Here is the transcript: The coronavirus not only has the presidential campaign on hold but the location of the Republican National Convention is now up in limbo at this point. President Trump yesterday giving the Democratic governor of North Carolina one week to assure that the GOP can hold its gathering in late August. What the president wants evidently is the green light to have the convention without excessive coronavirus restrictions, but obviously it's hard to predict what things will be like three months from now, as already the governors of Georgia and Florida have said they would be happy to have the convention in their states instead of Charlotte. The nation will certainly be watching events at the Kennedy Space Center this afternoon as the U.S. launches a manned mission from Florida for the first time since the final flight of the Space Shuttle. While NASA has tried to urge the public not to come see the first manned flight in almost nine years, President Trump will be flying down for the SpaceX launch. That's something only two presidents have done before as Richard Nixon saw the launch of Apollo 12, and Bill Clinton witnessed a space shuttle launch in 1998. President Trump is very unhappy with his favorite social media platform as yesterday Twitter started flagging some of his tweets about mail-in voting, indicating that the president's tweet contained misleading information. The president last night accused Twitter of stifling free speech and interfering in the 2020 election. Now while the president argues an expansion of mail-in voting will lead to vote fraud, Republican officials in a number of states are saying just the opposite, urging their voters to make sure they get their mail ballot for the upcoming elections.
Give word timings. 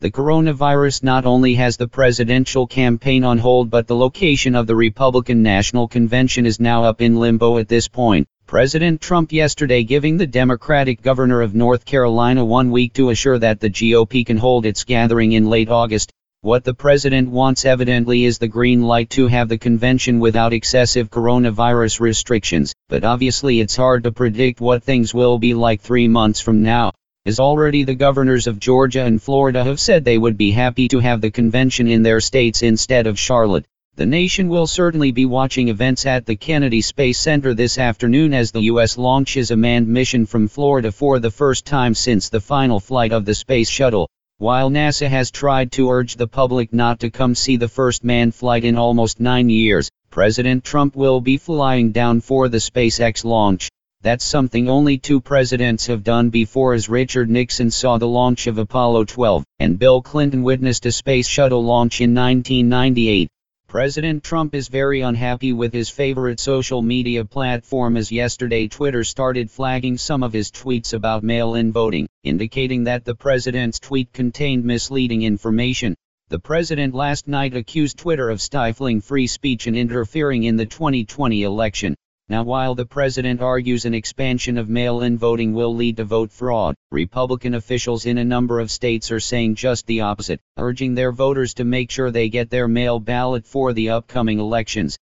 The 0.00 0.12
coronavirus 0.12 1.02
not 1.02 1.26
only 1.26 1.54
has 1.54 1.76
the 1.76 1.88
presidential 1.88 2.68
campaign 2.68 3.24
on 3.24 3.36
hold 3.38 3.68
but 3.68 3.88
the 3.88 3.96
location 3.96 4.54
of 4.54 4.68
the 4.68 4.76
Republican 4.76 5.42
National 5.42 5.88
Convention 5.88 6.46
is 6.46 6.60
now 6.60 6.84
up 6.84 7.02
in 7.02 7.16
limbo 7.16 7.58
at 7.58 7.66
this 7.66 7.88
point. 7.88 8.28
President 8.46 9.00
Trump 9.00 9.32
yesterday 9.32 9.82
giving 9.82 10.16
the 10.16 10.24
Democratic 10.24 11.02
governor 11.02 11.42
of 11.42 11.56
North 11.56 11.84
Carolina 11.84 12.44
one 12.44 12.70
week 12.70 12.92
to 12.92 13.10
assure 13.10 13.40
that 13.40 13.58
the 13.58 13.70
GOP 13.70 14.24
can 14.24 14.36
hold 14.36 14.66
its 14.66 14.84
gathering 14.84 15.32
in 15.32 15.50
late 15.50 15.68
August. 15.68 16.12
What 16.42 16.62
the 16.62 16.74
president 16.74 17.28
wants 17.28 17.64
evidently 17.64 18.24
is 18.24 18.38
the 18.38 18.46
green 18.46 18.84
light 18.84 19.10
to 19.10 19.26
have 19.26 19.48
the 19.48 19.58
convention 19.58 20.20
without 20.20 20.52
excessive 20.52 21.10
coronavirus 21.10 21.98
restrictions, 21.98 22.72
but 22.88 23.02
obviously 23.02 23.58
it's 23.58 23.74
hard 23.74 24.04
to 24.04 24.12
predict 24.12 24.60
what 24.60 24.84
things 24.84 25.12
will 25.12 25.40
be 25.40 25.54
like 25.54 25.80
three 25.80 26.06
months 26.06 26.38
from 26.38 26.62
now, 26.62 26.92
as 27.28 27.38
already 27.38 27.84
the 27.84 27.94
governors 27.94 28.46
of 28.46 28.58
Georgia 28.58 29.04
and 29.04 29.22
Florida 29.22 29.62
have 29.62 29.78
said 29.78 30.02
they 30.02 30.16
would 30.16 30.38
be 30.38 30.50
happy 30.50 30.88
to 30.88 30.98
have 30.98 31.20
the 31.20 31.30
convention 31.30 31.86
in 31.86 32.02
their 32.02 32.20
states 32.20 32.62
instead 32.62 33.06
of 33.06 33.18
Charlotte. 33.18 33.66
The 33.96 34.06
nation 34.06 34.48
will 34.48 34.66
certainly 34.66 35.12
be 35.12 35.26
watching 35.26 35.68
events 35.68 36.06
at 36.06 36.24
the 36.24 36.36
Kennedy 36.36 36.80
Space 36.80 37.18
Center 37.18 37.52
this 37.52 37.76
afternoon 37.76 38.32
as 38.32 38.50
the 38.50 38.62
U.S. 38.72 38.96
launches 38.96 39.50
a 39.50 39.56
manned 39.56 39.88
mission 39.88 40.24
from 40.24 40.48
Florida 40.48 40.90
for 40.90 41.18
the 41.18 41.30
first 41.30 41.66
time 41.66 41.94
since 41.94 42.30
the 42.30 42.40
final 42.40 42.80
flight 42.80 43.12
of 43.12 43.26
the 43.26 43.34
Space 43.34 43.68
Shuttle. 43.68 44.08
While 44.38 44.70
NASA 44.70 45.06
has 45.08 45.30
tried 45.30 45.70
to 45.72 45.90
urge 45.90 46.16
the 46.16 46.28
public 46.28 46.72
not 46.72 47.00
to 47.00 47.10
come 47.10 47.34
see 47.34 47.58
the 47.58 47.68
first 47.68 48.04
manned 48.04 48.34
flight 48.34 48.64
in 48.64 48.78
almost 48.78 49.20
nine 49.20 49.50
years, 49.50 49.90
President 50.08 50.64
Trump 50.64 50.96
will 50.96 51.20
be 51.20 51.36
flying 51.36 51.92
down 51.92 52.22
for 52.22 52.48
the 52.48 52.56
SpaceX 52.56 53.22
launch. 53.22 53.68
That's 54.00 54.24
something 54.24 54.68
only 54.68 54.96
two 54.96 55.20
presidents 55.20 55.88
have 55.88 56.04
done 56.04 56.30
before 56.30 56.72
as 56.72 56.88
Richard 56.88 57.28
Nixon 57.28 57.68
saw 57.72 57.98
the 57.98 58.06
launch 58.06 58.46
of 58.46 58.56
Apollo 58.56 59.06
12, 59.06 59.44
and 59.58 59.76
Bill 59.76 60.02
Clinton 60.02 60.44
witnessed 60.44 60.86
a 60.86 60.92
space 60.92 61.26
shuttle 61.26 61.64
launch 61.64 62.00
in 62.00 62.14
1998. 62.14 63.28
President 63.66 64.22
Trump 64.22 64.54
is 64.54 64.68
very 64.68 65.00
unhappy 65.00 65.52
with 65.52 65.72
his 65.72 65.90
favorite 65.90 66.38
social 66.38 66.80
media 66.80 67.24
platform 67.24 67.96
as 67.96 68.12
yesterday 68.12 68.68
Twitter 68.68 69.02
started 69.02 69.50
flagging 69.50 69.98
some 69.98 70.22
of 70.22 70.32
his 70.32 70.52
tweets 70.52 70.94
about 70.94 71.24
mail-in 71.24 71.72
voting, 71.72 72.08
indicating 72.22 72.84
that 72.84 73.04
the 73.04 73.16
president's 73.16 73.80
tweet 73.80 74.12
contained 74.12 74.64
misleading 74.64 75.22
information. 75.22 75.96
The 76.28 76.38
president 76.38 76.94
last 76.94 77.26
night 77.26 77.56
accused 77.56 77.98
Twitter 77.98 78.30
of 78.30 78.40
stifling 78.40 79.00
free 79.00 79.26
speech 79.26 79.66
and 79.66 79.76
interfering 79.76 80.44
in 80.44 80.54
the 80.54 80.66
2020 80.66 81.42
election. 81.42 81.96
Now 82.30 82.42
while 82.42 82.74
the 82.74 82.84
president 82.84 83.40
argues 83.40 83.86
an 83.86 83.94
expansion 83.94 84.58
of 84.58 84.68
mail-in 84.68 85.16
voting 85.16 85.54
will 85.54 85.74
lead 85.74 85.96
to 85.96 86.04
vote 86.04 86.30
fraud, 86.30 86.74
Republican 86.90 87.54
officials 87.54 88.04
in 88.04 88.18
a 88.18 88.24
number 88.24 88.60
of 88.60 88.70
states 88.70 89.10
are 89.10 89.18
saying 89.18 89.54
just 89.54 89.86
the 89.86 90.02
opposite, 90.02 90.38
urging 90.58 90.94
their 90.94 91.10
voters 91.10 91.54
to 91.54 91.64
make 91.64 91.90
sure 91.90 92.10
they 92.10 92.28
get 92.28 92.50
their 92.50 92.68
mail 92.68 93.00
ballot 93.00 93.46
for 93.46 93.72
the 93.72 93.88
upcoming 93.88 94.40
elections. 94.40 94.98